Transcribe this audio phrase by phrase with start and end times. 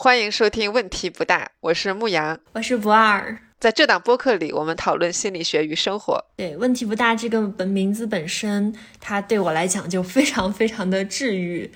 [0.00, 3.36] 欢迎收听《问题不大》，我是牧羊，我是不二。
[3.58, 6.24] 在这档播客里，我们讨论心理学与生活。
[6.36, 11.68] 对，问题不大这个本名字本身，它对我来讲就非常非常的治愈。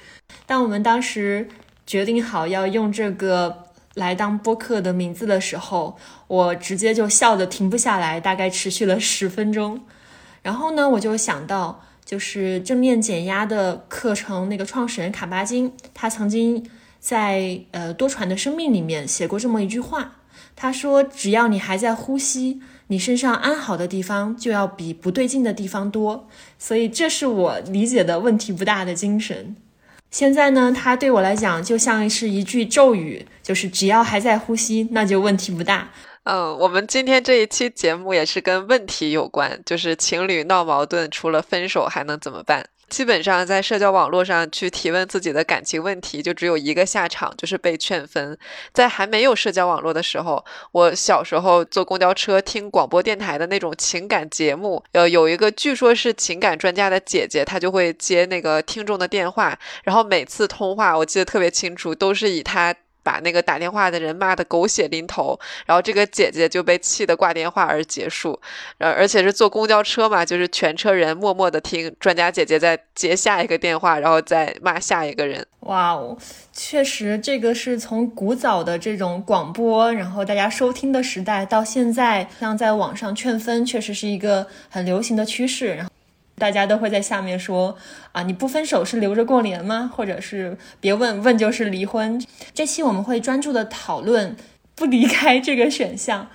[0.47, 1.49] 当我们当时
[1.85, 3.65] 决定好要用这个
[3.95, 5.99] 来当播客的名字的时候，
[6.29, 9.81] 我直接就笑得停不下来，大概持续了十分钟。
[10.43, 16.65] 然后呢，我就想到，就是正念减压的课程那个创始人卡巴金，他曾经
[17.03, 20.13] 在呃多舛的生命里面写过这么一句话。
[20.55, 26.29] 他说：“只要你还在呼吸，你身上安好的地方就要比不对劲的地方多。
[26.59, 29.57] 所以，这是我理解的问题不大的精神。
[30.11, 35.91] 现在呢，它对我来讲就像是一句咒语，就是只要还在呼吸，那就问题不大。
[36.25, 48.37] 嗯， 我们今天这一期节目也是跟问题有关，就是情侣闹矛盾，除了分手还能怎么办？”基本上在社交网络上去提问自己的感情问题，就只有一个下场，就是被劝分。
[48.75, 62.75] 在还没有社交网络的时候，我小时候坐公交车听广播电台的那种情感节目，呃，有一个据说是情感专家的姐姐，她就会接那个听众的电话，然后每次通话我记得特别清楚，都是以她。
[63.03, 68.41] 把那个打电话的人骂得狗血淋头，然后这个姐姐就被气得挂电话而结束，
[68.79, 75.45] 呃，而且是坐公交车嘛，就是全车人默默的听专家姐姐在接下一个电话，然后再骂下一个人。
[75.61, 76.17] 哇哦，
[76.53, 85.75] 确实，这个是从古早的这种广播，然后大家收听的时代，到现在像在网上劝分，确实是一个很流行的趋势。
[85.75, 85.91] 然后。
[86.37, 87.77] 大家都会在下面说
[88.13, 89.91] 啊，你不分手是留着过年吗？
[89.95, 92.21] 或者是别问问就是离婚。
[92.53, 94.37] 这期我们会专注的讨论
[94.75, 96.29] 不离开这个选项，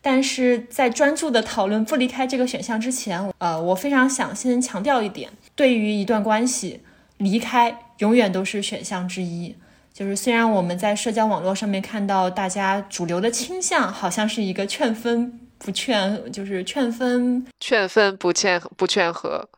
[0.00, 6.80] 但是在专注的讨论不离开这个选项之前，呃，我非常想先强调一点，对于一段关系，
[7.18, 9.54] 离开永远都是选项之一。
[9.92, 15.38] 就是虽然我们在社交网络上面看到大家主流的倾向，好像是一个劝分。
[15.64, 19.48] 不劝就是劝分，劝分不劝不劝和。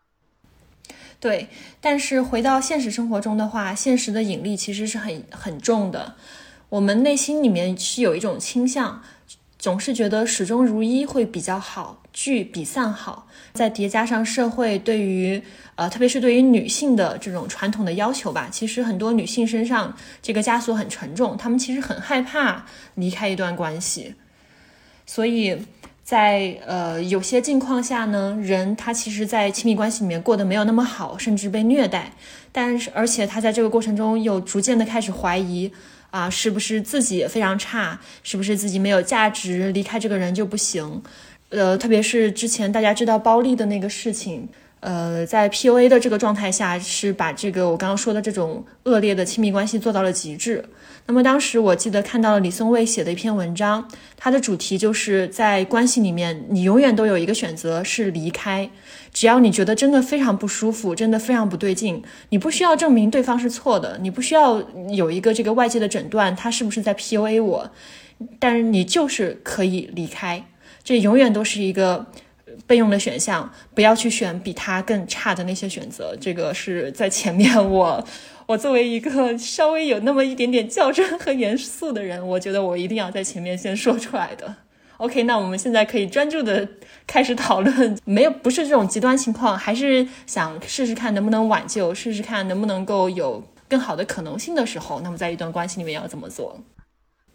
[1.19, 1.49] 对，
[1.81, 6.15] 但是回到现实生活中的话，现实的引力其实是很很重的。
[6.69, 9.03] 我们内心里面是有一种倾向，
[9.59, 13.27] 总是觉得始终如一会比较好，聚比散好。
[13.55, 15.43] 再叠加上社会对于
[15.77, 24.15] 呃，特别是对于女性的这种传统的要求吧，其实很多女性身上这个枷锁很沉重，她们其实很害怕离开一段关系，
[25.07, 25.65] 所以。
[26.05, 32.13] 在呃有些境况下呢，人他其实，在亲密关系里面过得没有那么好，甚至被虐待，
[32.53, 35.73] 但是而且他在这个过程中又逐渐的开始怀疑
[36.11, 41.03] 啊，是不是自己也非常差，是不是自己没有价值，离开这个人就不行？
[41.49, 44.47] 呃，特别是之前大家知道包丽的那个事情。
[44.85, 50.63] 呃，在 PUA 的这个状态下，是把这个我刚刚说的这种恶劣的亲密关系做到了极致。
[51.07, 58.69] 那么当时我记得看到了李松蔚写的一篇文章，它的主题就是在关系里面，你永远都有一个选择是离开。
[59.11, 67.71] 只要你觉得真的非常不舒服，真的非常不对劲，你不需要证明对方是错的，你不需要有一个这个外界的诊断，他是不是在 PUA 我，
[68.39, 70.45] 但是你就是可以离开，
[70.83, 72.05] 这永远都是一个。
[72.67, 76.17] 备用的选项，不要去选比他更差的那些选择。
[76.21, 78.05] 这个是在前面，我
[78.47, 84.55] 我作为一个稍微有那么一点点较真和严肃的人，我觉得我一定要在前面先说出来的。
[84.99, 86.67] OK，那我们现在可以专注的
[87.07, 96.61] 开始讨论，没有不是这种极端情况，还是想试试看能不能挽救，试试看能不能够有更好的可能性的时候，那么在一段关系里面要怎么做？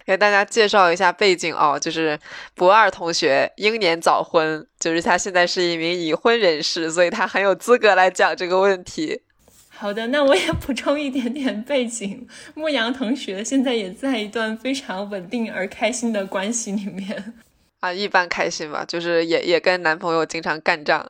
[0.06, 2.18] 给大家介绍一下背景哦，就是
[2.56, 9.22] 博二同学英年早婚，就是他现在是一名已婚人士，所以他很有资格来讲这个问题。
[9.69, 17.34] 好的，那我也补充一点点背景，牧羊同学现在也在一段非常稳定而开心的关系里面
[17.79, 21.09] 啊，一般开心吧，就是也也跟男朋友经常干仗，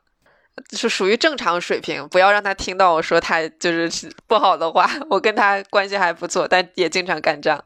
[0.72, 7.64] 是属于正常水平，不要让他听到我说他就是不好的话，我跟他关系还不错，但也经常干仗。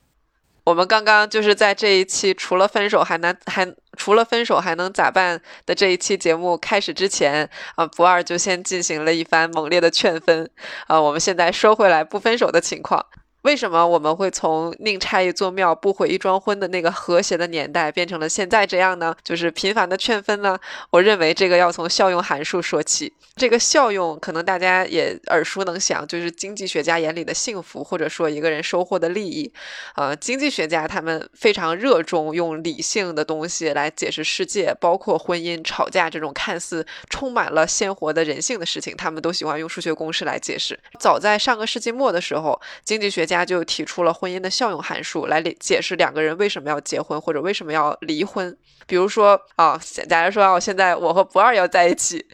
[0.63, 10.49] 我们刚刚就是在这一期除了分手还能还除了分手还能咋办的这一期节目开始之前啊，不二就先进行了一番猛烈的劝分
[10.87, 10.99] 啊。
[10.99, 13.05] 我们现在说回来不分手的情况。
[13.43, 19.13] 为什么我们会从宁拆一座庙不毁一桩婚的那个和谐的年代变成了现在这样呢？
[19.21, 20.57] 就是频繁的劝分呢？
[20.89, 23.11] 我认为这个要从效用函数说起。
[23.35, 29.51] 这个效用可能大家也耳熟能详，就是经济学家眼里的幸福，或者说一个人收获的利益。
[29.95, 40.79] 呃，经济学家他们非常热衷用理性的东西来解释世界，包括婚姻、吵架这种看似充满了鲜活的人性的事情，他们都喜欢用数学公式来解释。
[40.97, 43.32] 早在上个世纪末的时候，经济学家。
[43.37, 48.55] 家就提出了婚姻的效用函数来解释两个人为什么要结婚或者为什么要离婚。
[48.85, 52.25] 比如说啊，假如说啊，现在我和不二要在一起，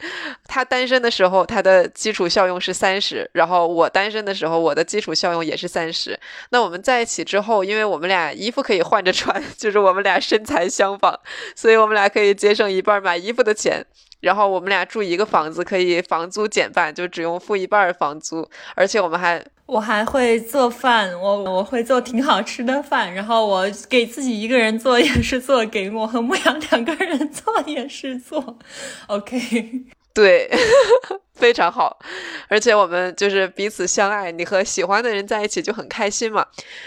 [0.47, 6.19] 他单身的时候他的基础效用是三十，然后我单身的时候我的基础效用也是三十。
[6.49, 11.19] 那我们在一起之后，因为我们俩衣服可以换着穿， 就是我们俩身材相仿，
[11.55, 13.85] 所以我们俩可以节省一半买衣服的钱。
[14.21, 28.57] 然后我们俩住一个房子，可以房租减半，就只用付一半房租，而且我们还我还会做饭，我我会做挺好吃的饭，然后我给自己一个人做也是做，给我和牧羊两个人做也是做
[29.05, 29.98] ，OK。
[30.19, 30.49] 对，
[31.33, 31.97] 非常好，
[32.49, 36.45] 而且我们就是彼此相爱，你和喜欢的人在一起就很开心嘛。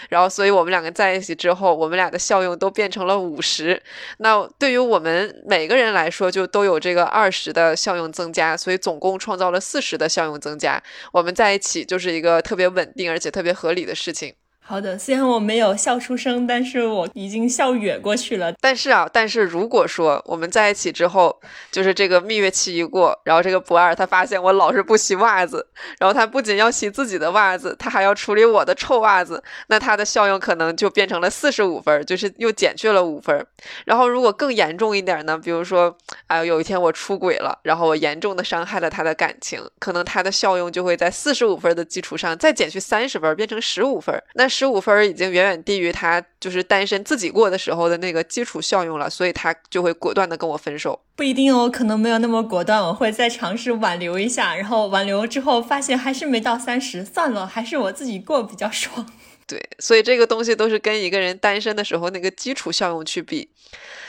[0.09, 3.81] 然后，所以我们两个在一起之后，我们俩的效用都变成了五十。
[4.19, 10.79] 那对于我们每个人来说，就都有这个二十的效用增加，所以总共创造了四十的效用增加。
[11.11, 14.35] 我们在一起就是一个特别稳定而且特别合理的事情。
[14.65, 18.53] 好的，虽然我没有笑出声，但是我已经笑远过去了。
[18.61, 21.37] 但是啊，但是如果说我们在一起之后，
[21.69, 25.67] 就是这个蜜月期一过，然后这个不二他发现我老是不洗袜子，
[25.99, 33.45] 然后他不仅要洗自己的袜子，他还要处理我的臭袜子，那他的效用可能就变成了四十五分，就是又减去了五分。
[33.85, 35.95] 然后如果更严重一点呢，比如说，
[36.27, 44.17] 哎，有一天我出轨了，然后我严重的伤害了他的感情，可能他的效用就会在四十五分的基础上再减去三十分，变成十五分。
[44.35, 50.99] 那十五分已经远远低于他就是单身自己过的时候的那个基础效用了，所以他就会果断的跟我分手。
[51.15, 59.05] 不一定哦，可能没有那么果断，我会再尝试挽留一下，然后挽留之后发现还是没到三十，算了，还是我自己过比较爽。
[59.47, 63.49] 对，所以这个东西都是跟一个人单身的时候那个基础效用去比。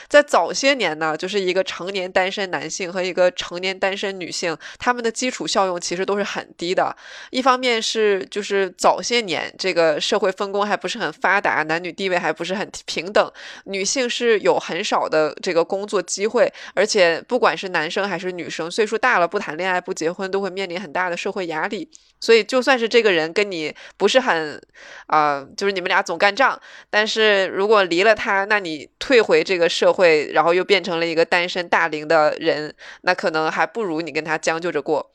[0.07, 6.95] 在早些年呢，就是一个成年单身男性和一个成年单身女性，他们的基础效用其实都是很低的。
[7.31, 13.31] 一方面是就是早些年这个社会分工还不是很发达，男女地位还不是很平等，
[13.65, 21.89] 女性是有很少的这个工作机会，而且不管是男生还是女生，岁数大了不谈恋爱不结婚，都会面临很大的社会压力。
[22.21, 24.59] 所以就算是这个人跟你不是很
[25.07, 26.59] 啊，就是你们俩总干仗，
[26.89, 29.94] 但是如果离了他，那你退回这个社。
[29.95, 35.11] 会，然后又变成了一个单身大龄的人，那可能还不如你跟他将就着过。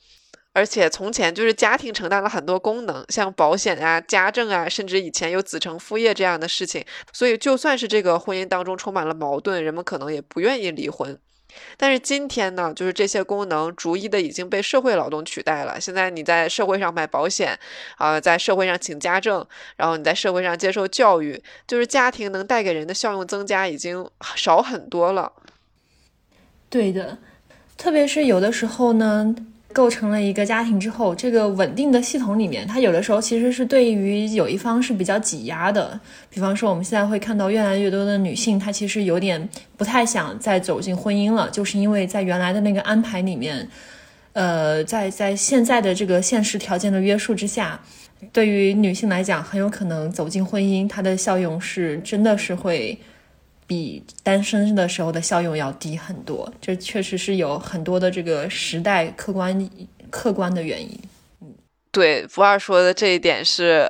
[0.52, 6.84] 而且从前就是家庭承担了很多功能，像保险啊、家政啊，甚至以前有子承父业这样的事情。
[7.12, 11.16] 所以就算是这个婚姻当中充满了矛盾，人们可能也不愿意离婚。
[11.76, 15.80] 但是今天呢，就是这些功能逐一的已经被社会劳动取代了。
[15.80, 17.58] 现在你在社会上买保险，
[17.96, 25.32] 啊，在社会上请家政，然后你在社会上接受教育，就是家庭能带给人的效用增加已经少很多了。
[26.68, 27.18] 对的，
[27.76, 29.34] 特别是有的时候呢。
[29.72, 35.98] 构成了一个家庭之后，这个稳定的系统里面，它有的时候其实是对于有一方是比较挤压的。
[36.28, 43.68] 比方说，我们现在会看到越来越多的女性，她其实有点不太想再走进婚姻了，就是因为在原来的那个安排里面，
[44.32, 47.80] 呃，在在现在的这个现实条件的约束之下，
[48.32, 52.98] 对于女性来讲，很有可能走进婚姻，它的效用是真的是会。
[53.70, 59.70] 比单身的时候的效用要低很多，这确实是有很多的这个时代客观
[60.10, 60.98] 客观的原因。
[61.40, 61.54] 嗯，
[61.92, 63.88] 对，不二说的这一点是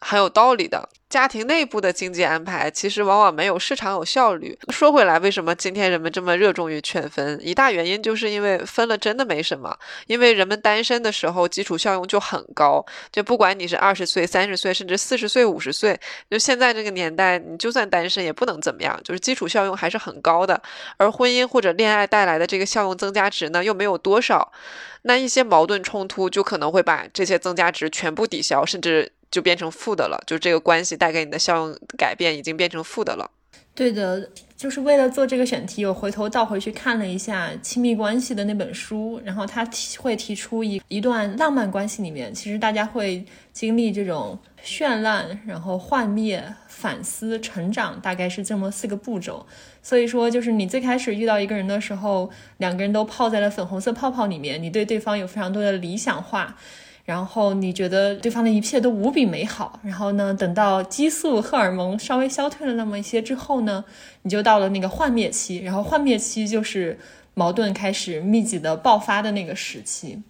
[0.00, 0.88] 很有道理的。
[1.08, 4.56] 家庭内部的经济安排其实往往没有市场有效率。
[4.68, 7.36] 说回来，为什么今天人们这么热衷于劝分？
[7.42, 9.76] 一大原因就是因为分了真的没什么。
[10.06, 15.98] 因为人们单身的时候基础效用就很高，就不管你是二十岁、三十岁，甚至四十岁、五十岁，
[16.30, 20.62] 就现在这个年代，你就算单身也不能怎么样，就是基础效用还是很高的。
[20.96, 24.52] 而婚姻或者恋爱带来的这个效用增加值呢，又没有多少，
[25.02, 29.10] 那一些矛盾冲突就可能会把这些增加值全部抵消，甚至。
[29.30, 33.30] 就变成负的了，就这个关系带给你的效用改变已经变成负的了。
[33.72, 49.46] 对的，就是为了做这个选题，我回头倒回去看了一下亲密关系的那本书，然后他提会提出一一段浪漫关系里面，其实大家会经历这种绚烂，然后幻灭、反思、成长，大概是这么四个步骤。
[49.82, 56.58] 所以说，就是你最开始遇到一个人的时候，两个人都泡在了粉红色泡泡里面，你对对方有非常多的理想化。
[57.10, 63.84] 然后你觉得对方的一切都无比美好，然后呢，等到激素、荷尔蒙稍微消退了那么一些之后呢，
[64.22, 66.96] 你就到了那个幻灭期，然后幻灭期就是
[67.34, 70.22] 矛盾开始密集的爆发的那个时期。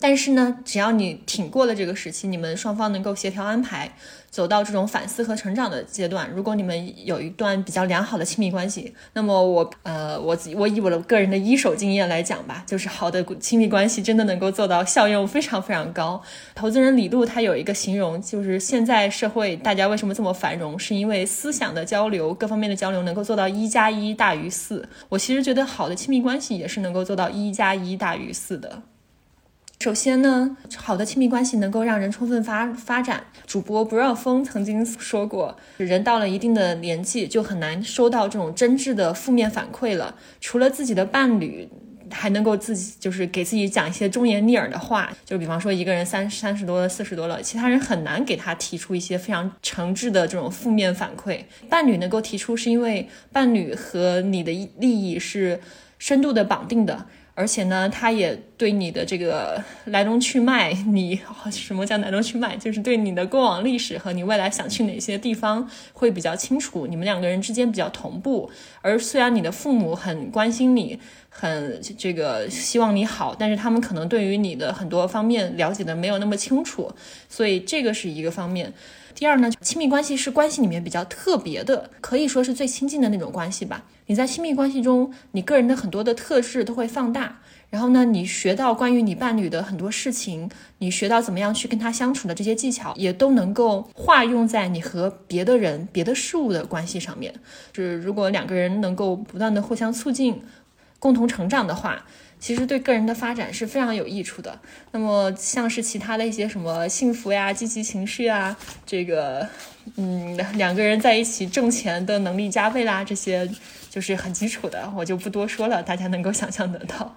[0.00, 3.92] 但是呢，只要你挺过了这个时期，你们双方能够协调安排。
[4.30, 16.22] 走到这种反思和成长的阶段，如果你们有一段比较良好的亲密关系，那么我呃我我以我的个人的一手经验来讲吧，就是好的亲密关系真的能够做到效用非常非常高。
[16.54, 24.88] 投资人李路他有一个形容，就是现在社会大家为什么这么繁荣，是因为思想的交流各方面的交流能够做到一加一大于四。
[25.08, 28.80] 我其实觉得好的亲密关系也是能够做到一加一大于四的。
[29.82, 33.24] 首先呢，好的亲密关系能够让人充分发发展。
[33.46, 40.14] 主播不让风曾经说过，人到了一定的年纪，就很难收到这种真挚的负面反馈了。
[40.38, 41.66] 除了自己的伴侣，
[42.10, 45.10] 还能够自己就是给自己讲一些忠言逆耳的话。
[45.24, 51.44] 就比方说，一个人三三十多了、四十多了，其他人很难给他提出一些非常诚挚的这种负面反馈。
[51.70, 55.58] 伴侣能够提出，是因为伴侣和你的利益是
[55.98, 57.06] 深度的绑定的。
[57.40, 61.18] 而且呢，他也对你的这个来龙去脉，你
[61.50, 62.54] 什么叫来龙去脉？
[62.58, 68.50] 就是对你的过往历史和你未来想去哪些地方会比较清楚，你们两个人之间比较同步。
[68.82, 70.98] 而虽然你的父母很关心你，
[71.30, 76.92] 很这个希望你好，但是他们可能对于你的很多方面了解的没有那么清楚，
[77.26, 78.70] 所以这个是一个方面。
[79.14, 83.82] 第二呢，亲密关系是关系里面比较特别的，可以说是最亲近的那种关系吧。
[84.10, 87.38] 你在亲密关系中，你个人的很多的特质都会放大，
[87.68, 97.32] 然后呢，你学到关于你伴侣的很多事情，你学到怎么样去跟他相处的这些技巧，也都能够化用在你和别的人、别的事物的关系上面。
[97.72, 100.42] 就是如果两个人能够不断的互相促进、
[100.98, 102.04] 共同成长的话。
[102.40, 104.58] 其实对个人的发展是非常有益处的。
[104.92, 109.46] 那么像是其他的一些什么幸福呀、积极情绪啊，这个，
[109.96, 113.46] 嗯，两个人在一起挣钱的能力加倍啦，这些
[113.90, 117.16] 就是很基础的，我就不多说了，大家能够想象得到。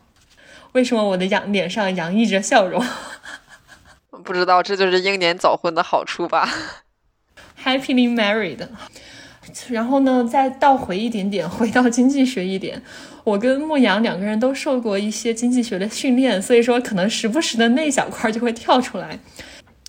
[0.73, 2.83] 为什么我的洋脸上洋溢着笑容？
[4.23, 6.49] 不知道，这就是英年早婚的好处吧
[7.63, 8.67] ？Happily married。
[9.69, 12.81] 然后呢，再倒回一点点，回到经济学一点。
[13.23, 19.19] 我跟牧羊两个人都受过一些经济学的训练，所以说可能时不时的那小块就会跳出来。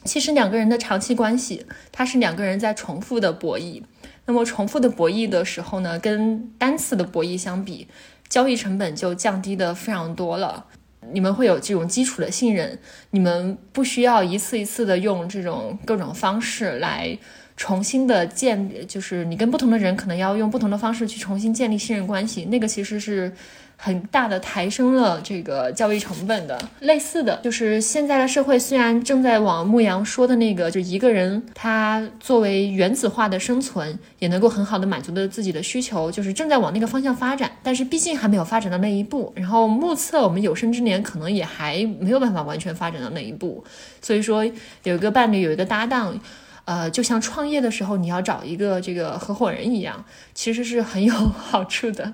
[0.04, 3.82] 其实两个人的长期关系，它是两个人在重复的博弈。
[4.26, 7.86] 那么重复的博弈的时候呢，跟单次的博弈相比，
[8.28, 10.64] 交易成本就降低的非常多了。
[11.12, 12.78] 你们会有这种基础的信任，
[13.10, 17.18] 你们不需要一次一次的用这种各种方式来。
[17.56, 23.32] 重新的建，就是你跟不同的人可能要用不同的方式去重新建立信任关系，那个其实是
[23.76, 26.58] 很大的抬升了这个交易成本的。
[26.80, 39.32] 类似的就是现在的社会虽然正在往牧羊说的那个，就一个人他作为原子化的生存也能够很好的满足的自己的需求，就是正在往那个方向发展，但是毕竟还没有发展到那一步。
[39.36, 43.64] 然后目测我们有生之年可能也还没有办法完全发展到那一步，
[44.00, 44.44] 所以说
[44.84, 46.18] 有一个伴侣，有一个搭档。
[46.66, 50.02] 呃，就像创业的时候，你要找一个这个合伙人一样，
[50.32, 52.10] 其实是很有好处的。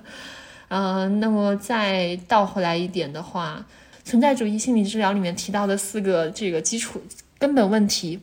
[0.73, 3.65] 嗯，那么再倒回来一点的话，
[4.05, 7.03] 存在主义心理治疗里面提到的四个这个基础
[7.37, 8.21] 根本问题，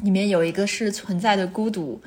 [0.00, 2.00] 里面有一个是存在的孤独。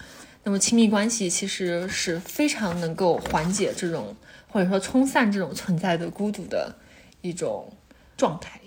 [0.44, 4.16] 那么亲密关系其实是非常能够缓解这种
[4.50, 6.76] 或者说冲散这种存在的孤独的
[7.22, 7.72] 一种
[8.18, 8.60] 状态。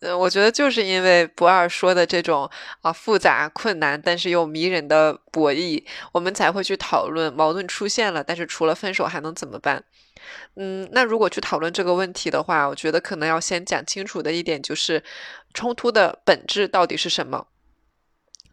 [0.00, 2.48] 嗯，我觉得就是因为不二说的这种
[2.82, 9.82] 啊复杂困难，但是又迷人的博弈，我们才会去讨论矛盾出现了，但是除了分手还能怎么办？
[10.56, 15.02] 嗯，那如果去讨论这个问题的话，我觉得可能要先讲清楚的一点就是
[15.54, 17.46] 冲突的本质到底是什么。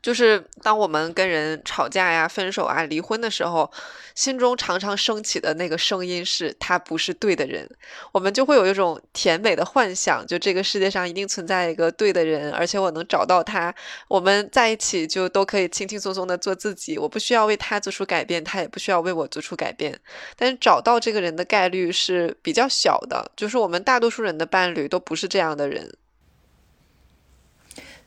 [0.04, 3.72] 就是当我们跟人吵架呀、分手啊、离婚的时候，
[4.14, 7.68] 心中常常升起的那个声音是他不是对的人，
[8.12, 13.74] 我们就会有一种甜美的幻想，就这个世界上一定存在一个对的人，而且我能找到他，
[14.10, 19.98] 我们在一起就都可以轻轻松松的做自己，我不需要为他做出改变，他也不需要为我做出改变。
[20.36, 25.90] 但是找到这个人的概率是比较小的，就是我们大多数人的伴侣都不是这样的人。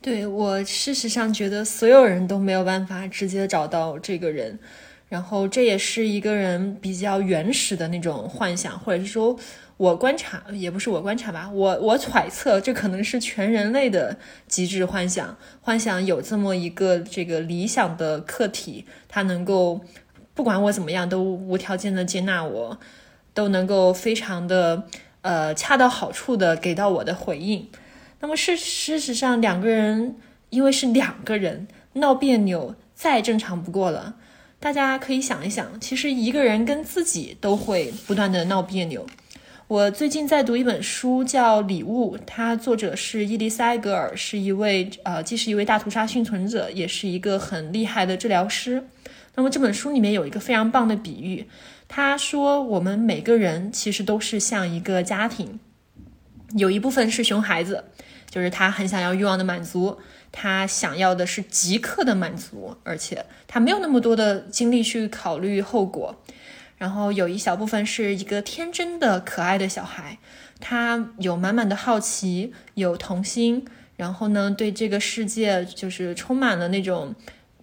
[0.06, 4.56] 对我，事实上觉得所有人都没有办法直接找到这个人，
[5.08, 9.36] 然后这也是一个人比较原始的那种幻想，或者是说
[9.76, 19.80] 我观察，也不是我观察吧，我我揣测，这可能是全人类的极致幻想，幻想有这么一个这个理想的客体，他能够
[20.34, 22.78] 不管我怎么样都无条件的接纳我，
[23.34, 24.84] 都能够非常的
[25.22, 27.66] 呃恰到好处的给到我的回应。
[28.20, 30.16] 那么事事实上，两个人
[30.50, 34.16] 因为是两个人闹别扭，再正常不过了。
[34.58, 39.06] 大家可以想一想，其实一个人跟自己都会不断的闹别扭。
[39.68, 48.84] 我最近在读一本书，叫《礼物》，它作者是伊丽莎·格尔，是一位呃，既是一位大屠杀幸存者，也是一个很厉害的治疗师。
[49.34, 51.46] 那么这本书里面有一个非常棒的比喻，
[51.88, 55.58] 他说我们每个人其实都是像一个家庭，
[56.54, 57.84] 有一部分是熊孩子，
[58.30, 59.98] 就是他很想要欲望的满足，
[60.30, 66.22] 他想要的是即刻的满足，而且他没有那么多的精力去考虑后果。
[66.78, 70.18] 然后有一小部分是一个天真的可爱的小孩，
[70.60, 77.14] 他有满满的好奇，有童心，然后呢，对这个世界就是充满了那种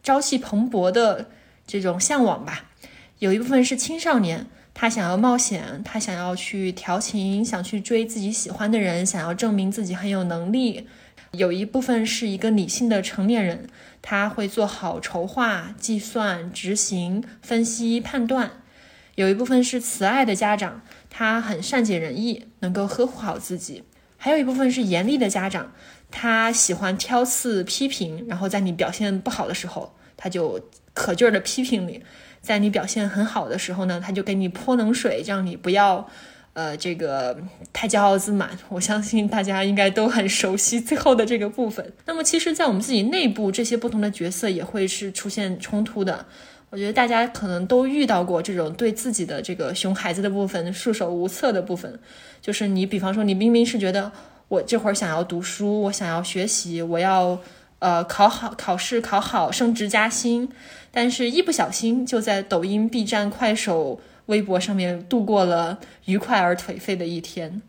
[0.01, 1.29] 朝气蓬勃的
[1.67, 2.71] 这种向往吧。
[3.19, 10.87] 有一部分是青少年，他想要冒险，他想要去调情，想去追自己喜欢的人，想要证明自己很有能力。
[11.31, 13.67] 有一部分是一个理性的成年人，
[14.01, 18.51] 他会做好筹划、计算、执行、分析、判断。
[19.15, 23.83] 有一部分是慈爱的家长，他很善解人意，能够呵护好自己；
[24.17, 25.71] 还有一部分是严厉的家长，
[26.11, 31.99] 他喜欢挑刺批评，然后在你表现不好的时候，他就可劲儿的批评你；
[32.43, 36.05] 在你表现很好的时候呢，他就给你泼冷水，让你不要，
[36.51, 37.37] 呃，这个
[37.71, 38.49] 太骄傲自满。
[38.67, 41.93] 我相信大家应该都很熟悉最后的这个部分。
[42.05, 46.25] 那么，其实，在我们自己内部，这些不同的角色也会是出现冲突的。
[46.69, 51.99] 我觉得大家可能都遇到过这种对自己的这个熊孩子的部分束手无策的部分，
[52.41, 54.11] 就是你比方说你明明是觉得
[54.47, 57.39] 我这会儿想要读书，我想要学习，我要
[57.77, 60.49] 呃考好考试考好升职加薪，
[60.93, 67.61] 但是一不小心就在抖音、B 站、快手、微博上面度过了愉快而颓废的一天。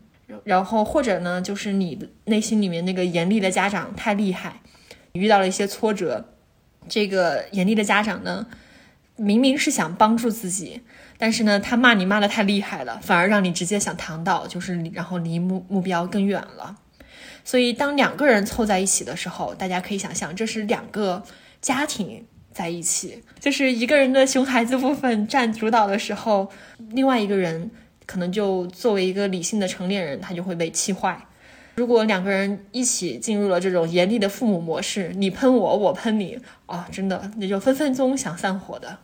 [0.43, 4.61] 然后或者呢，就是你内心里面那个严厉的家长太厉害，
[5.13, 6.29] 遇到了一些挫折，
[6.87, 8.47] 这个严厉的家长呢。
[9.17, 10.81] 明明是想帮助自己，
[11.17, 16.75] 但是呢，他骂你骂的太厉害了，反而让你直接想躺倒，就是然后离目目标更远了。
[17.45, 21.23] 所以，当两个人凑在一起的时候，大家可以想象，这是两个
[21.61, 26.49] 家庭在一起，就是一个人的熊孩子部分占主导的时候，
[26.91, 27.69] 另外一个人
[28.05, 31.21] 可能就作为一个理性的成年人，他就会被气坏。
[31.75, 38.99] 如果两个人一起进入了这种严厉的父母模式，你喷我，我喷你，啊，真的，那就分分钟想散伙的。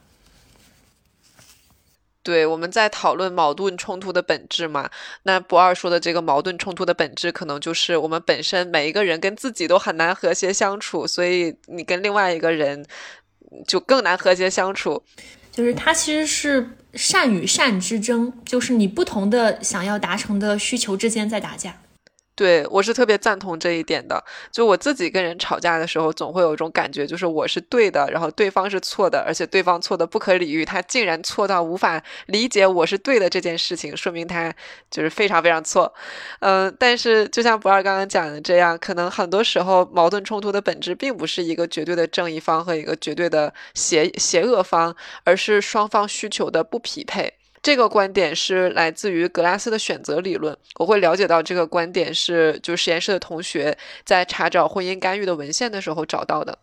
[2.23, 4.91] 对，我们在讨论矛盾冲突的本质嘛。
[5.23, 12.85] 那不二说的这个矛盾冲突的本质，可能就是我们本身每一个人跟自己都很难和谐相处，所以你跟另外一个人
[13.67, 15.01] 就更难和谐相处。
[15.51, 21.81] 就是它其实是善与善之争，就是你不同的想要达成的需求之间在打架。
[22.41, 24.19] 对我是特别赞同这一点的。
[24.51, 34.51] 就我自己跟人吵架的时候，总会有一种感觉，就是我是对的，然后对方是错的，而且对方错的不可理喻，他竟然错到无法理解我是对的这件事情，说明他
[34.89, 35.93] 就是非常非常错。
[36.39, 47.40] 嗯，但是就像不二刚刚讲的这样，可能很多时候矛盾冲突的本质并不是一个绝对的正义方和一个绝对的邪邪恶方，而是双方需求的不匹配。
[47.61, 50.57] 这个观点是来自于格拉斯的选择理论。
[50.77, 56.57] 我会了解到这个观点是，就实验室的同学在查找婚姻干预的文献的时候找到的。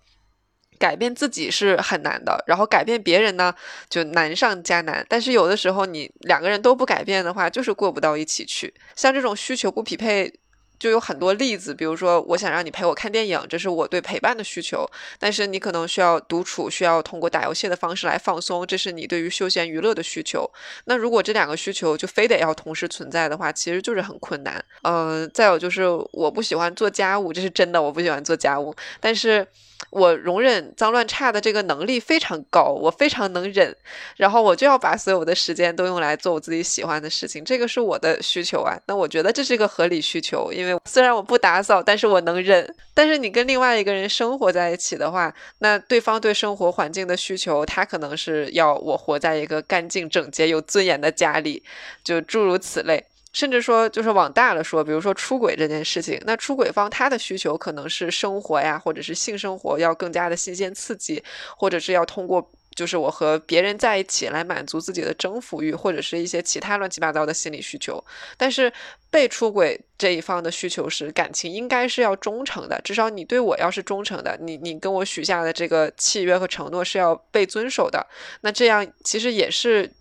[0.79, 3.55] 改变自己是很难的，然后改变别人呢，
[3.89, 5.05] 就难上加难。
[5.09, 8.73] 但是有的时候你两个人都不改变的话，就是过不到一起去。
[8.95, 10.33] 像这种需求不匹配。
[10.79, 14.88] 就有很多例子，比如说，我想让你陪我看电影，这是我对陪伴的需求。
[15.19, 20.49] 但是你可能需要独处，需要通过打游戏的方式来放松，这是你对于休闲娱乐的需求。
[20.85, 24.64] 那如果这两个需求就非得要同时存在的话，其实就是很困难。
[24.83, 28.75] 嗯，再有就是我不喜欢做家务，这是真的，我不喜欢做家务。
[29.01, 29.47] 但是。
[29.91, 33.75] 我容忍脏乱差的这个能力非常高，我非常能忍，
[34.17, 38.79] 然后我就要把所有的时间都用来做我自己喜欢的事情，这个是我的需求啊。
[38.87, 42.75] 那我觉得这是一个合理需求，因为虽然我不打扫，但是我能忍。
[42.93, 51.62] 但是你跟另外一个人生活在一起的话，那对方对生活环境的需求，他可能是要我活在一个干净整洁、有尊严的家里，
[52.03, 53.05] 就诸如此类。
[53.33, 61.23] 甚至说，就是往大了说，比如说出轨这件事情，那出轨方他的需求可能是生活呀，或者是性生活要更加的新鲜刺激，
[61.57, 68.03] 或者是要通过就是我和别人在一起来满足自己的征服欲，或者是一些其他乱七八糟的心理需求。
[68.37, 68.73] 但是
[69.11, 78.07] 被出轨这一方的需求是感情应该是要忠诚的，至少你对我要是忠诚的，你你跟我许下的这个契约和承诺是要被遵守的。
[78.41, 79.93] 那这样其实也是。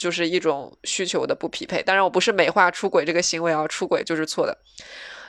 [0.00, 4.56] 就是一种需求的不匹配，当然我不是美化出轨这个行为啊，出轨就是错的。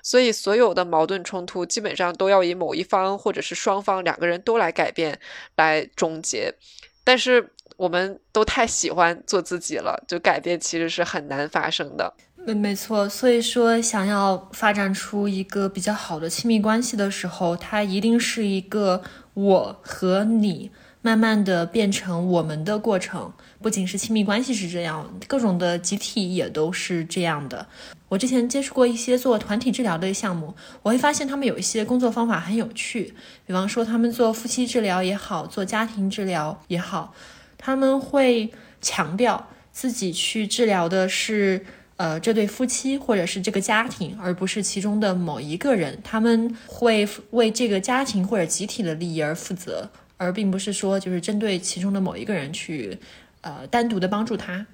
[0.02, 5.20] 所以所有的矛盾冲突基本上都要以某一方或者是双方两个人都来改变
[5.58, 6.56] 来终结。
[7.04, 12.14] 但是我们都太喜欢做自己了，就改变其实是很难发生的。
[12.38, 19.04] 没没错，所以说想要发展出一个比较好的亲密关系的时候，它一定是一个
[19.34, 20.72] 我和你
[21.04, 23.32] 慢慢的变成我们的过程。
[23.62, 27.66] 不仅是亲密关系是这样，各种的集体也都是这样的。
[28.10, 33.14] 我之前接触过一些做团体治疗的项目，我会发现他们有一些工作方法很有趣。
[33.46, 37.14] 比方说，他们做夫妻治疗也好，做家庭治疗也好，
[37.58, 41.66] 他们会强调自己去治疗的是。
[41.98, 52.98] 呃，这对夫妻或者是这个家庭，而不是其中的某一个人，他们会为这个家庭或者集体的利益而负责，而并不是说就是针对其中的某一个人去，
[53.42, 54.66] 呃，单独的帮助他。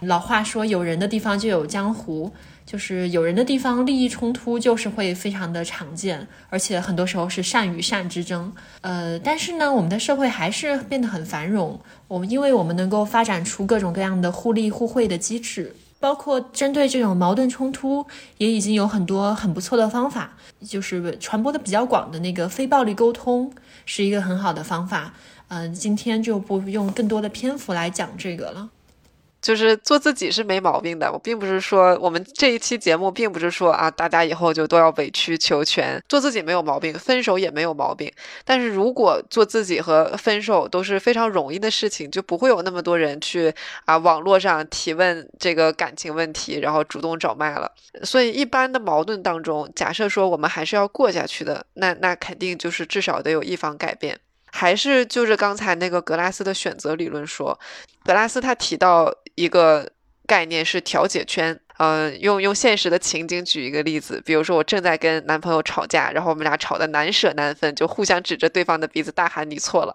[0.00, 2.32] 老话说，有人的地方就有江湖，
[2.64, 8.52] 就是有人的地方，利益冲突就是会非常的常见，而且很多时候是善与善之争。
[8.80, 15.74] 呃，但是呢，我们的社会还是变得很繁荣，我们因为我们能够发展出各种各样的互利互惠的机制。
[16.00, 18.06] 包括针对这种矛盾冲突，
[18.36, 23.52] 也已经有很多很不错的方法，就是传播的比较广的那个非暴力沟通，
[23.84, 25.12] 是一个很好的方法。
[25.48, 28.70] 嗯，今天就不用更多的篇幅来讲这个了。
[29.40, 38.12] 就是做自己是没毛病的，我并不是说我们这一期节目并不是说啊，大家以后就都要委曲求全，做自己没有毛病，分手也没有毛病。
[38.44, 47.70] 但是如果做自己和分手都是非常容易的事情，就不会有那么多人去啊网络上提问这个感情问题，然后主动找麦了。
[48.02, 54.18] 所以一般的矛盾当中，假设说我们还是要过下去的，那那肯定就是至少得有一方改变。
[54.52, 57.58] 还是就是刚才那个格拉斯的选择理论说，
[58.04, 59.90] 格拉斯他提到一个
[60.26, 61.58] 概念是调解圈。
[61.78, 69.94] 嗯，用用现实的情景举一个例子，比如说我正在跟男朋友吵架，然后我们俩吵得难舍难分，就互相指着对方的鼻子大喊“你错了”。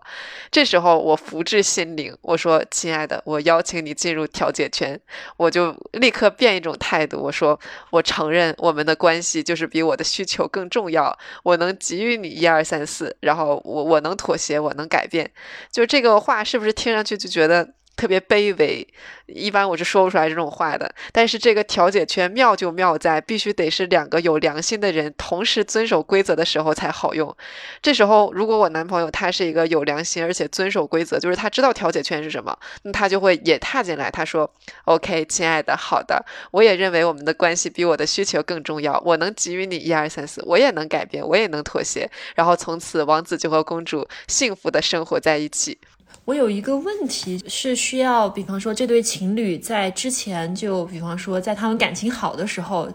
[0.50, 4.98] 这时候我福至心灵，我说：“亲爱的，我邀请你进入调解圈。”
[5.36, 7.60] 我就立刻变一种态度，我说
[7.91, 15.30] ：“我承认我们的关系就是比我的需求更重要，我能给予你一二三四，然后我我能妥协，我能改变。”
[15.69, 17.74] 就这个话是不是听上去就觉得？
[17.95, 18.88] 特别卑微，
[19.27, 20.93] 一般我是说不出来这种话的。
[21.12, 27.36] 但是这个调解圈妙就妙在，必须得是两个有良心的人同时遵守规则的时候才好用。
[27.82, 34.10] 这时候，如果我男朋友他是一个有良心而且遵守规则，就是他知道调解圈是什么，那他就会也踏进来。
[34.10, 34.51] 他说
[34.86, 38.99] ：“OK，亲爱的，好的，我也认为我们的关系比我的需求更重要。
[39.06, 42.10] 我能给予你一二三四，我也能改变，我也能妥协。
[42.36, 45.77] 然后从此，王子就和公主幸福的生活在一起。”
[46.26, 52.90] 我有一个问题是需要，比方说这对情侣在之前就，比方说在他们感情好的时候，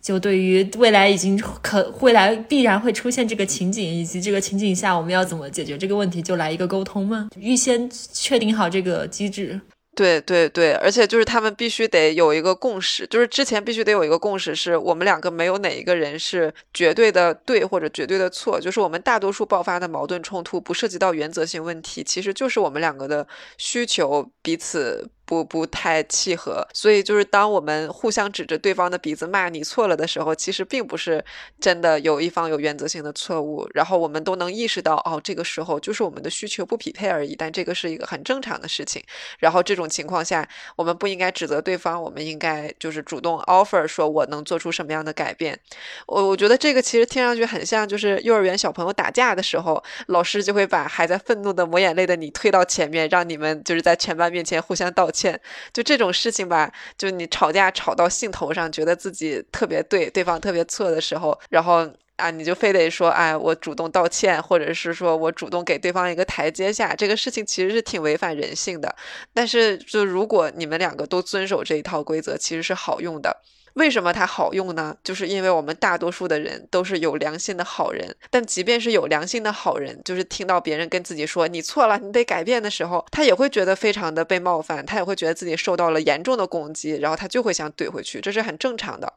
[0.00, 7.30] 就对于未来已经可未来必然会出现这个情景，以及这个情景下我们要怎么解决这个问题，就来一个沟通吗？
[7.36, 9.60] 预先确定好这个机制。
[9.94, 25.10] 对对对，而且就是他们必须得有一个共识，就是之前必须得有一个共识，是我们两个没有哪一个人是绝对的对或者绝对的错，就是我们大多数爆发的矛盾冲突不涉及到原则性问题，其实就是我们两个的需求彼此。
[25.28, 31.22] 不不太契合，所以就是当我们互相指着对方的鼻子骂你错了的时候，其实并不是
[31.60, 39.02] 真的有一方有原则性的错误，然后我们都能意识到，哦，这个时候就是我们的需求不匹配而已，但这个是一个很正常的事情。
[39.38, 45.60] 然后这种情况下，我们不应该指责对方，我们应该就是主动 offer 说我能做出什么样的改变。
[46.06, 55.17] 我我觉得这个其实听上去很像，就是幼儿园小朋友打架的时候，老师就会把还在愤怒的抹眼泪的你推到前面，让你们就是在全班面前互相道歉。
[55.18, 55.40] 歉，
[55.72, 68.94] 就这种事情吧，就你吵架吵到兴头上，觉得自己特别对，对方特别错的时候，然后啊，你就非得说，哎，我主动道歉，或者是说我主动给对方一个台阶下，这个事情其实是挺违反人性的。
[69.34, 73.36] 但是，就如果你们两个都遵守这一套规则，其实是好用的。
[73.78, 74.96] 为什么它好用呢？
[75.04, 89.12] 就是因为我们大多数的人都是有良心的好人，但即便是有良心的好人，就是听到别人跟自己说你错了，你得改变的时候，他也会觉得非常的被冒犯，他也会觉得自己受到了严重的攻击，然后他就会想怼回去，这是很正常的。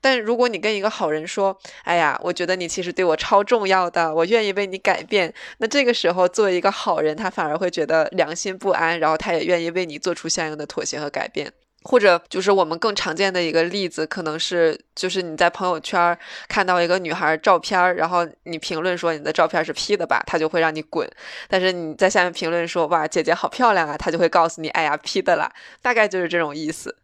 [0.00, 11.52] 但如果你跟一个好人说，哎呀，我觉得你其实对我超重要的，我愿意为你改变，那这个时候作为一个好人，他反而会觉得良心不安，然后他也愿意为你做出相应的妥协和改变。
[11.82, 16.16] 或者就是我们更常见的一个例子，可能是就是你在朋友圈
[16.48, 21.10] 看到一个女孩照片，然后你评论说你的照片是 P 的吧，他就会让你滚。
[21.48, 26.96] 但是你在下面评论说哇姐姐好漂亮啊，他就会告诉你哎呀 P 的啦，大概就是这种意思。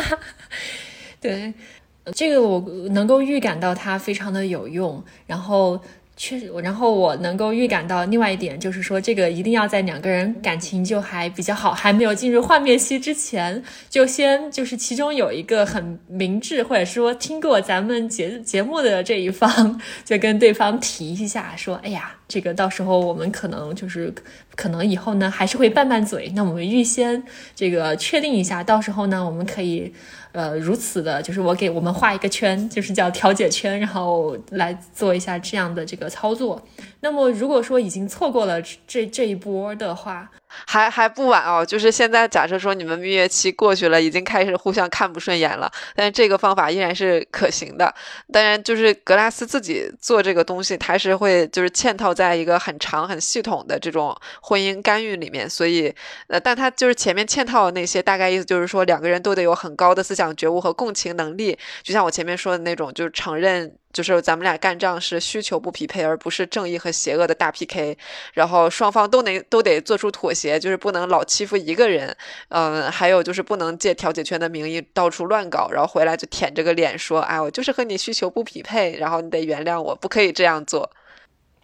[1.20, 1.52] 对，
[2.14, 5.80] 这个我能够预感到它非常的有用，然后。
[6.22, 24.12] 确实，然后我能够预感到另外一点，就是说这个一定要在两个人感情就还比较好，还没有进入幻灭期之前，就先就是其中有一个很明智，或者说听过咱们节节目的这一方，就跟对方提一下，说，哎呀，这个到时候我们可能就是
[24.54, 27.22] 可能以后呢还是会拌拌嘴，那我们预先
[27.56, 29.90] 这个确定一下，到时候呢我们可以。
[30.32, 36.62] 呃，如此的，就是我给我们画一个圈，就是叫调解圈，然后来做一下这样的这个操作。
[37.00, 40.30] 那么，如果说已经错过了这这一波的话，
[40.66, 41.64] 还还不晚哦。
[41.64, 47.94] 就是现在，假设说你们蜜月期过去了，已经开始互相看不顺眼了，但是这个方法依然是可行的。
[48.32, 55.94] 当然，就是格拉斯自己做这个东西，他是会就是嵌套在一个很长很系统的这种婚姻干预里面，所以
[56.28, 63.74] 呃，但他就是前面嵌套的那些，大概意思就是说两个人都得有很高的思想觉悟和共情能力，就像我前面说的那种，就是承认。
[63.92, 67.96] 就是咱们俩干仗是需求不匹配，而不是正义和邪恶的大 PK。
[68.34, 72.16] 然后双方都能都得做出妥协，就是不能老欺负一个人。
[72.48, 80.90] 嗯，还有就是不能借调解权的名义到处乱搞，然后回来就舔着个脸说：“哎，我就是和你需求不匹配，然后你得原谅我，不可以这样做。”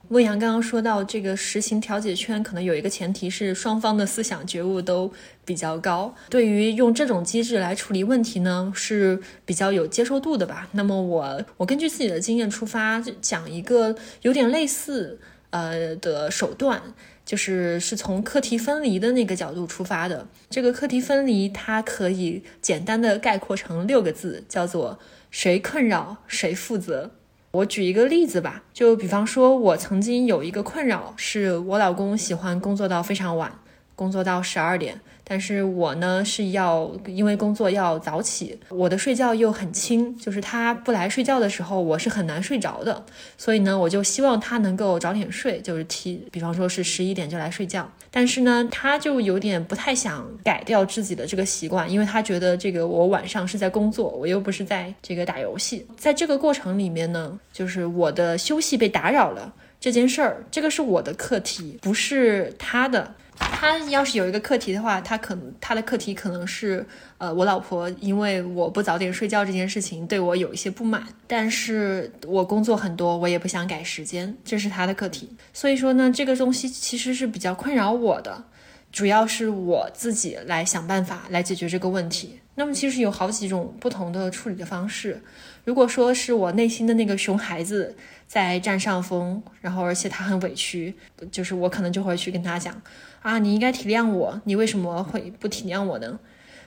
[0.09, 5.13] 洛阳刚刚说到，这个实行调解圈可能有一个前提是双方的思想觉悟都
[5.45, 10.69] 比较高，对于用这种机制来处理问题呢，是比较有接受度的吧。
[10.73, 15.19] 那么我我根据自己的经验出发，讲一个有点类似
[15.51, 16.81] 呃的手段，
[17.25, 20.29] 就是是从课题分离的那个角度出发的。
[20.49, 25.01] 这个课题分离它可以简单的概括成六个字，叫做
[25.33, 27.11] 谁困扰谁负责。
[27.57, 33.51] 我举一个例子吧，就比方说，我曾经有一个困扰，是我老公喜欢工作到非常晚，
[33.97, 35.01] 工作到十二点。
[35.29, 43.05] 但是我呢是要因为工作要早起，我的睡觉又很轻，就是他不来睡觉的时候，我是很难睡着的。
[43.37, 47.91] 所以呢，我就希望他能够早点睡，就是提，比方说是十一点就来睡觉。
[48.13, 55.85] 但是呢，他就有点不太想改掉自己的这个习惯，因为他觉得这个我晚上是在工作，我又不是在这个打游戏。
[55.97, 63.17] 在这个过程里面呢，就是我的休息被打扰了这件事儿，这个是我的课题，不是他的。
[63.39, 66.85] 他要是有一个课题的话，他可能他的课题可能是，
[67.19, 75.31] 呃，我老婆因为我不早点睡觉这件事情对我有一些不满，但是我工作很多，我也不想改时间，这是他的课题。
[75.53, 78.45] 所以说呢，这个东西其实是比较困扰我的，
[78.93, 82.41] 主要是我自己来想办法来解决这个问题。
[82.59, 85.21] 那么其实有好几种不同的处理的方式。
[85.65, 87.95] 如果说是我内心的那个熊孩子
[88.27, 90.95] 在占上风，然后而且他很委屈，
[91.31, 92.81] 就是我可能就会去跟他讲。
[93.27, 96.17] 啊，你应该体谅我，你为什么会不体谅我呢？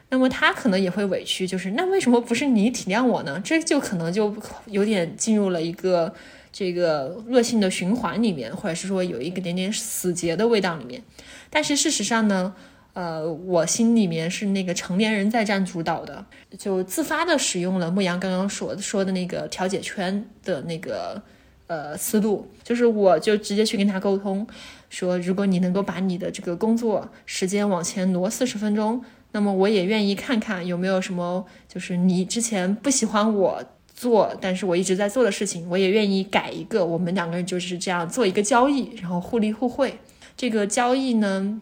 [0.09, 3.41] 那么他可能也会委屈，就是那为什么不是你体谅我呢？
[3.41, 6.13] 这就可能就有点进入了一个
[6.51, 11.01] 这个恶性的循环里面，或者是说有一个点点死结的味道里面。
[11.49, 12.53] 但是事实上呢，
[12.91, 16.25] 呃，我心里面是那个成年人在占主导的，
[16.57, 21.21] 就自发的使用了牧羊刚刚说说的那个调解圈的那个
[21.67, 24.45] 呃思路，就是我就直接去跟他沟通。
[24.89, 36.85] 说，如果你能够把你的这个工作时间往前挪四十分钟，那么我也愿意看看有没有什么，就是你之前不喜欢我做，但是我一直在做的事情，我也愿意改一个。
[36.85, 39.99] 我们两个人就是这样做一个交易，然后互利互惠。
[40.35, 41.61] 这个交易呢，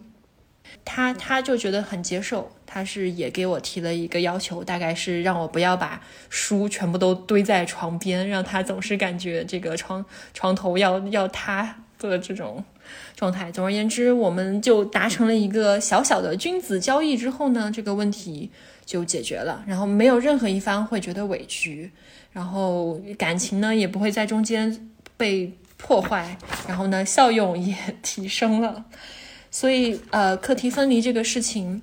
[0.84, 12.64] 他他就觉得很接受，他是也给我提了一个要求，大概是让我不要把书全部都堆在床边，让他总是感觉这个床床头要要塌的这种。
[13.18, 13.50] 状态。
[13.50, 18.48] 总而言之，我们就达成了一个小小的君子交易之后呢，这个问题
[18.86, 19.64] 就解决了。
[19.66, 21.90] 然后没有任何一方会觉得委屈，
[22.30, 28.84] 然后感情呢也不会在中间被破坏，然后呢效用也提升了。
[29.50, 31.82] 所以，呃，课题分离这个事情，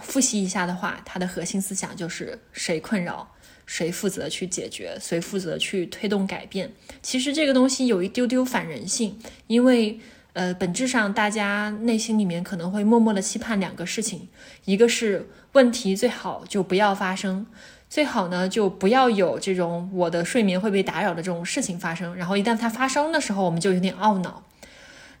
[0.00, 3.34] 复习一下的话，它的核心思想就是谁困扰。
[3.66, 6.72] 谁负责去解决，谁负责去推动改变？
[7.02, 10.00] 其实这个东西有一丢丢反人性，因为
[10.38, 14.28] 呃，本质上大家内心里面可能会默默的期盼两个事情，
[14.66, 17.44] 一个是问题最好就不要发生，
[17.90, 22.14] 最好呢就不要有这种我的睡眠会被打扰的这种事情发生。
[22.14, 24.44] 然后一旦它发生的时候，我们就有点懊恼。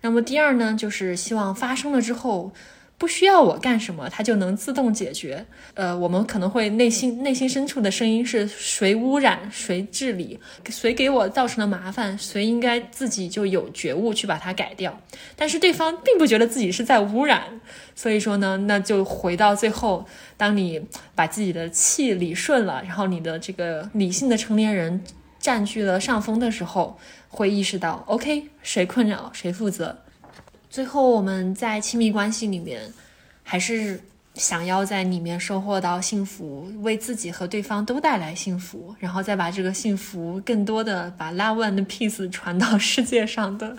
[0.02, 2.52] 那么第二呢，就是希望发生了之后。
[2.98, 5.46] 不需要我干什么，它就能自动解决。
[5.74, 15.00] 呃，我们可能会内心内心深处的声音是谁污染谁治理，谁给我造成了麻烦，谁应该自己就有觉悟去把它改掉。
[15.36, 17.60] 但是对方并不觉得自己是在污染，
[17.94, 20.04] 所以说呢，那就回到最后，
[20.36, 20.84] 当你
[21.14, 25.04] 把自己的气理顺了，然后你的这个理性的成年人
[25.38, 29.98] 占据了上风的时候，会意识到 OK，谁困扰谁负责。
[30.78, 32.80] 最后我们在亲密关系里面，
[33.42, 34.00] 还是
[34.34, 43.76] 想要在里面收获到幸福，为自己和对方都带来幸福，然后再把这个幸福更多的把 love and peace 传到世界上的。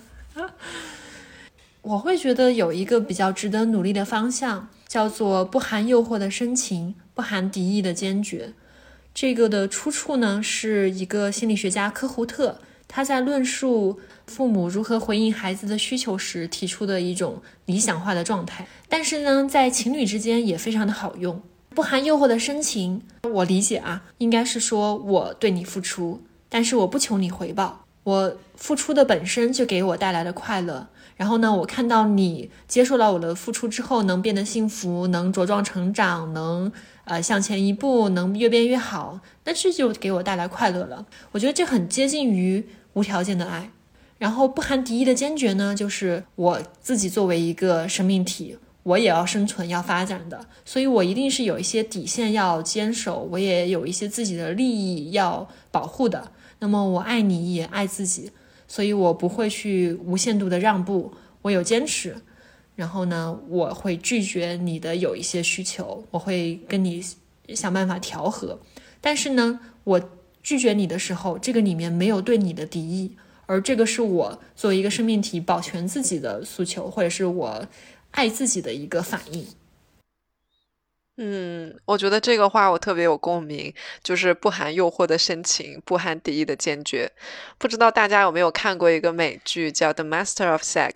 [1.81, 8.51] 我会觉得有一个比较值得努力的方向，叫做不含诱惑的深情，不含敌意的坚决。
[9.13, 12.59] 这个的出处呢，是一个心理学家科胡特，
[12.89, 18.67] 他在论述父母如何回应孩子的需求时提出的一种理想化的状态。
[18.89, 21.41] 但是呢，在情侣之间也非常的好用。
[21.69, 30.88] 不含诱惑的深情，我理解啊，应该是说我对你付出，但是我不求你回报，我付出的本身就给我带来了快乐。
[31.15, 36.71] 然后呢，我看到你接受了我的付出之后，能变得幸福，能茁壮成长，能
[37.04, 41.06] 呃向前一步，能越变越好，那这就给我带来快乐了。
[41.34, 42.65] 我觉得这很接近于
[42.99, 43.71] 无条件的爱。
[44.17, 56.31] 然后不含敌意的坚决呢，就是我自己作为一个生命体，我也要生存、要发展的，所以我一定是有一些底线要坚守，我也有一些自己的利益要保护的。
[56.59, 58.31] 那么我爱你也爱自己。
[58.67, 62.15] 所以我不会去无限度的让步，我有坚持。
[62.75, 67.03] 然后呢，我会拒绝你的有一些需求，我会跟你
[67.55, 68.59] 想办法调和。
[69.01, 69.99] 但是呢，我
[70.41, 77.67] 拒绝你的时候，这个里面没有对你的敌意，而这个是我作为一个生命体保全自己的诉求，或者是我
[78.12, 79.45] 爱自己的一个反应。
[81.21, 87.12] 嗯，我觉得这个话我特别有共鸣，就是不含诱惑的深情，不含敌意的坚决。
[87.58, 90.91] 不知道大家有没有看过一个美剧叫《The Master of Sex》，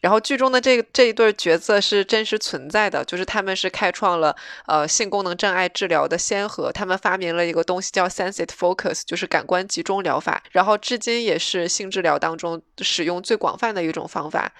[0.00, 14.52] 然后剧中的这这一对角色是真实存在的，就是他们是开创了呃性功能障碍治疗的先河，他们发明了一个东西叫 Sensitive Focus，就是感官集中疗法，然后至今也是性治疗当中使用最广泛的一种方法。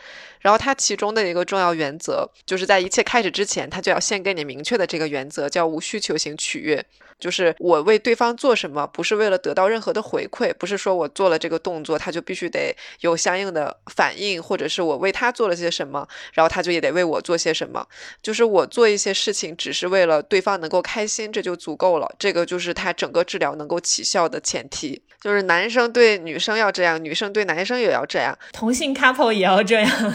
[0.45, 6.85] 然后它其中的一个重要原则，就是在一切开始之前，它就要先给你明确的这个原则，叫无需求型取悦。
[7.19, 17.87] 就是我为对方做什么，不是为了得到任何的回馈，不是说我做了这个动作，他就必须得有相应的反应，或者是我为他做了些什么，然后他就也得为我做些什么。
[18.23, 22.15] 就是我做一些事情，只是为了对方能够开心，这就足够了。
[22.19, 25.03] 这个就是他整个治疗能够起效的前提。
[25.21, 30.15] 就是男生对女生要这样，女生对男生也要这样，同性 couple 也要这样，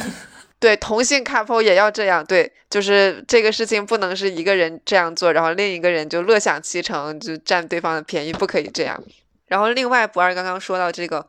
[0.59, 9.01] 对，同性 couple 也要这样，对，就是这个事情不能是一个人这样做，然后另一个人就乐享其成，就占对方的便宜，不可以这样。
[9.47, 11.27] 然后另外，不二刚刚说到这个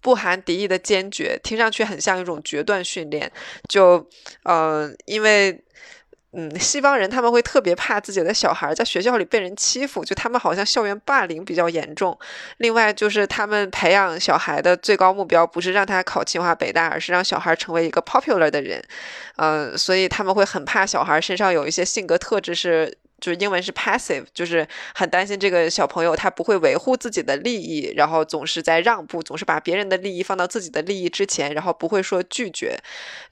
[0.00, 3.30] 不含敌意的坚决，听上去很像一种决断训练，
[3.68, 4.08] 就，
[4.44, 5.62] 嗯，因为。
[6.34, 12.18] 嗯，西方人他们会特别怕自己的小孩在学校里被人欺负，就他们好像校园霸凌比较严重。
[12.56, 18.82] 另外就是他们培养小孩的最高目标不是让他考清华北大，而是让小孩成为一个 popular 的人。
[19.36, 22.96] 嗯，所以他们会很怕小孩身上有一些性格特质是。
[23.22, 32.76] 就是英文是 passive，就是很担心这个小朋友他不会维护自己的利益，然后总是在让步，总是把别人的利益放到自己的利益之前，然后不会说拒绝。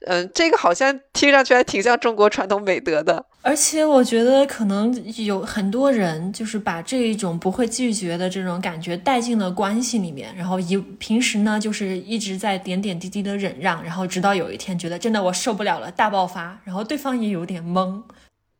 [0.07, 3.25] 嗯，这个好像听上去还挺像中国传统美德的。
[3.43, 4.93] 而且我觉得可能
[5.25, 18.01] 有很多人就是把这一种不会拒绝的这种感觉带进了关系里面，然后一平时呢就是一直在点点滴滴的忍让，然后直到有一天觉得真的我受不了了，大爆发，然后对方也有点懵。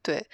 [0.02, 0.26] 对。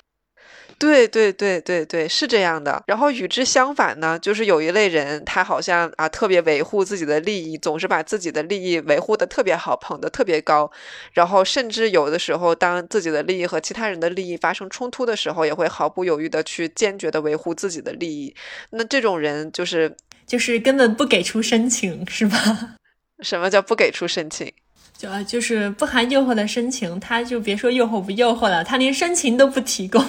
[0.80, 2.84] 对对对对对，是这样的。
[2.86, 10.70] 然后与之相反呢，就是有一类人，他好像啊特别维护自己的利益，总是把自己的利益维护的特别好，捧得特别高。
[11.14, 18.36] 然后甚至有的时候，当自己的利益和其他人的利益发生冲突的时候，也会毫不犹豫的去坚决的维护自己的利益。
[18.70, 19.96] 那这种人就是
[20.28, 22.76] 就是根本不给出申请，是吧？
[23.22, 24.54] 什么叫不给出申请？
[24.96, 30.04] 就就是不含诱惑的申请，他就别说诱惑不诱惑了，他连申请都不提供。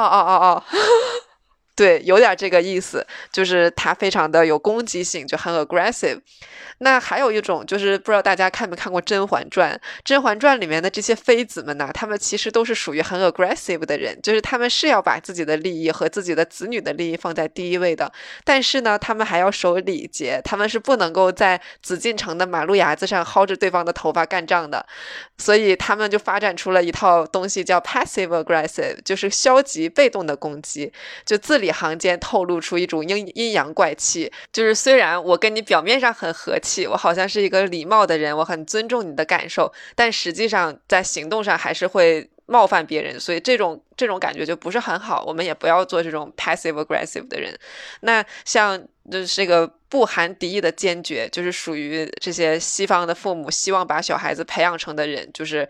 [0.00, 0.62] 哦哦哦哦，
[1.74, 6.20] 对，有点这个意思，就是他非常的有攻击性，就很 aggressive。
[6.78, 9.72] 那还有一种就是，不知道大家看没看过《甄嬛传》？
[10.04, 18.12] 《甄嬛传》里面的这些妃子们呢，她们其实都是属于很 aggressive 的人，就是她们是要把自己的利益和自己的子女的利益放在第一位的，
[18.44, 24.84] 但是呢，她们还要守礼节，她们是不能够在紫禁城的马路牙子上薅着对方的头发干仗的，
[25.38, 30.92] 所以他们就发展出了一套东西叫 passive aggressive，就是消极被动的攻击，
[31.24, 36.58] 就字里行间透露出一种阴阴阳怪气，就是虽然我跟你表面上很和。
[36.88, 45.24] 我好像是一个礼貌的人，我很尊重你的感受，但实际上在行动上还是会冒犯别人，所以这种这种感觉就不是很好。
[45.24, 47.56] 我们也不要做这种 passive aggressive 的人。
[48.00, 55.68] 那像就是这个不含敌意的坚决，就是属于这些西方的父母希望把小孩子培养成的人，就是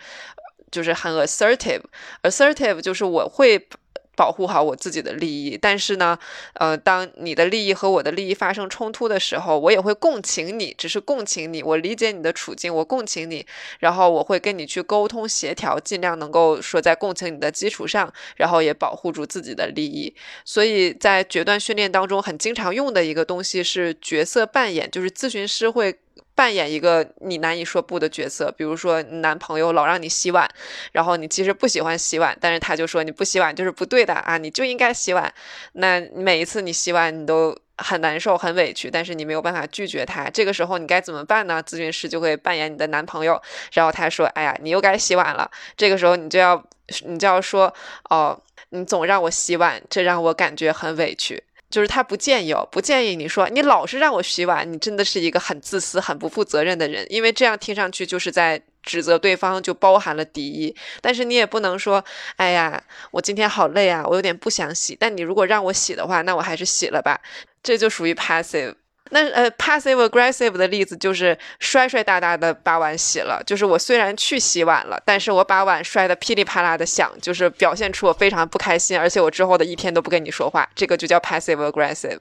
[0.70, 1.82] 就是很 assertive。
[2.22, 3.68] assertive 就是我会。
[4.16, 6.18] 保护好我自己的利益，但是呢，
[6.54, 13.46] 呃，当你的利益和我的利益发生冲突的时候，我也会共情你，只是共情你，我理解你的处境，我共情你，
[13.78, 20.14] 然后我会跟你去沟通协调，尽量能够说在共情你的基础上，然后也保护住自己的利益。
[20.44, 25.98] 所以在决断训练当中，很经常用的一个东西是角色扮演，就是咨询师会。
[26.36, 30.48] 扮演一个你难以说不的角色，比如说你男朋友老让你洗碗，
[30.92, 35.32] 然后你其实不喜欢洗碗，但是他就说你不洗碗就是不对的啊，你就应该洗碗。
[35.72, 40.28] 那每一次你洗碗，你都很难受、很委屈，但是你没有办法拒绝他。
[40.28, 41.62] 这个时候你该怎么办呢？
[41.66, 43.40] 咨询师就会扮演你的男朋友，
[43.72, 46.62] 然后他说：“哎呀，你又该洗碗了。”这个时候你就要
[47.06, 47.72] 你就要说
[48.10, 60.74] ：“哦，你总让我洗碗，这让我感觉很委屈。”就是他不建议，不建议你说你老是让我洗碗，你真的是一个很自私、很不负责任的人，因为这样听上去就是在指责对方，就包含了敌意。
[61.00, 62.04] 但是你也不能说，
[62.36, 64.96] 哎呀，我今天好累啊，我有点不想洗。
[64.98, 67.20] 但你如果让我洗的话，那我还是洗了吧，
[67.62, 68.74] 这就属于 passive。
[69.10, 73.42] 那呃，passive aggressive 的例子就是摔摔哒哒的把碗洗了。
[73.46, 82.18] 就是我虽然去洗碗了，但是我把碗摔得噼里啪啦的响，就是表现出我非常不开心，而且我之后的一天都不跟你说话，这个就叫 passive aggressive。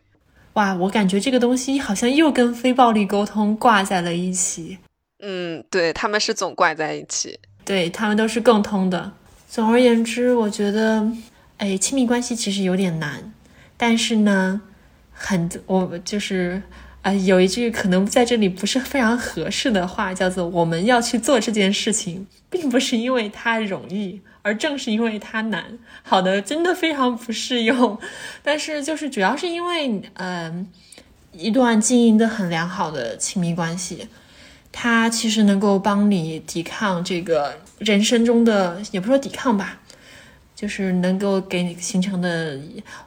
[0.54, 4.78] 哇，我感觉这个东西好像又跟非暴力沟通挂在了一起。
[5.20, 9.12] 嗯，对，他们是总挂在一起，对他们都是共通的。
[9.50, 11.06] 总而言之，我觉得，
[11.58, 13.34] 哎，亲密关系其实有点难，
[13.76, 14.62] 但是呢。
[15.18, 16.62] 很，我就是
[17.02, 27.98] 啊，有一句可能在这里不是非常合适的话，叫做“我们要去做这件事情，并不是因为它容易，而正是因为它难。”好的，真的非常不适用。
[28.44, 30.68] 但是就是主要是因为，嗯，
[31.32, 34.08] 一段经营的很良好的亲密关系，
[34.72, 39.80] 它其实能够帮你抵抗这个人生中的，也不说抵抗吧。
[40.56, 42.58] 就是能够给你形成的，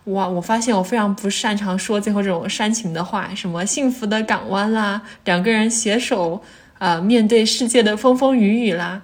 [0.05, 0.29] 哇！
[0.29, 6.43] 我发现我非常不擅长说最后这种煽情的话，什么幸福的港湾啦，两个人携手
[6.79, 9.01] 啊面对世界的风风雨雨啦，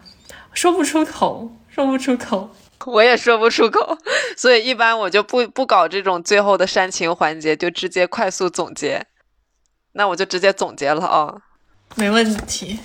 [0.53, 2.51] 说不出口，说不出口，
[2.85, 3.97] 我也说不出口，
[4.37, 9.07] 所以一般我就不不搞这种最后的煽情环节，就直接快速总结。
[9.93, 11.35] 那我就直接总结了啊，
[11.95, 12.79] 没问题，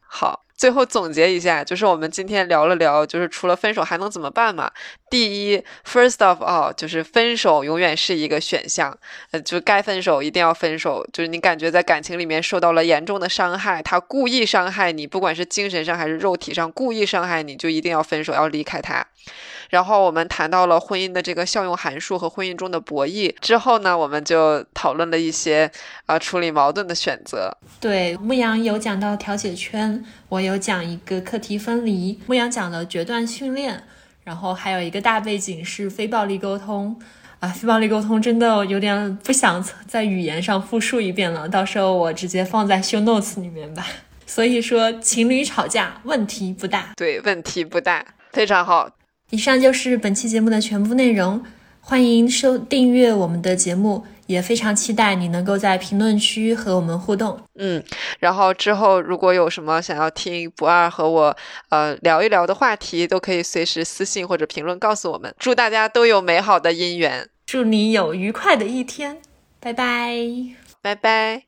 [0.00, 0.45] 好。
[0.56, 4.70] 最后总结一下，就是我们今天聊了聊，就是除了分手还能怎么办嘛？
[5.10, 8.96] 第一，first of all，就是分手永远是一个选项，
[9.32, 11.06] 呃，就该分手一定要分手。
[11.12, 19.06] 就是你感觉在感情里面受到了严重的伤害，他故意伤害你，不管是精神上还是肉体上故意伤害你，就一定要分手，要离开他。
[19.70, 25.68] 然后我们谈到了婚姻的这个效用函数和婚姻中的博弈之后呢，我们就讨论了一些
[26.06, 27.52] 啊处理矛盾的选择。
[27.80, 32.18] 对，牧羊有讲到调解圈，我有讲一个课题分离。
[32.26, 33.82] 牧羊讲了决断训练，
[34.24, 36.98] 然后还有一个大背景是非暴力沟通。
[37.38, 43.86] 啊，非暴力沟通真的有点不想在语言上复述一遍了，到时候我直接放在 show notes 里面吧。
[44.24, 46.92] 所以说，情侣吵架问题不大。
[46.96, 48.88] 对，问题不大，非常好。
[49.30, 51.42] 以上就是本期节目的全部内容，
[51.80, 57.40] 欢迎收订阅我们的节目，也非常期待你能够在评论区和我们互动。
[57.58, 57.82] 嗯，
[58.18, 61.36] 然后之后如果有什么想要听不二和我
[61.70, 65.34] 呃聊一聊的话题，都可以随时私信或者评论告诉我们。
[65.38, 69.20] 祝大家都有美好的姻缘，祝你有愉快的一天，
[69.60, 70.14] 拜拜，
[70.82, 71.45] 拜拜。